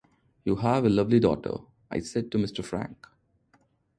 [0.45, 1.59] 'You have a lovely daughter',
[1.91, 2.63] I said to Mr.
[2.65, 3.05] Frank.